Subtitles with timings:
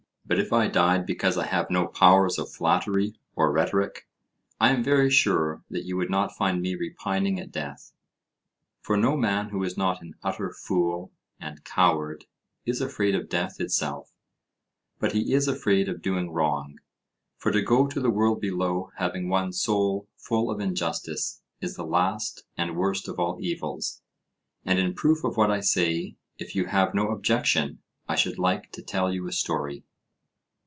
[0.23, 4.07] But if I died because I have no powers of flattery or rhetoric,
[4.61, 7.91] I am very sure that you would not find me repining at death.
[8.79, 12.27] For no man who is not an utter fool and coward
[12.65, 14.13] is afraid of death itself,
[14.99, 16.79] but he is afraid of doing wrong.
[17.35, 21.83] For to go to the world below having one's soul full of injustice is the
[21.85, 24.01] last and worst of all evils.
[24.63, 28.71] And in proof of what I say, if you have no objection, I should like
[28.71, 29.83] to tell you a story.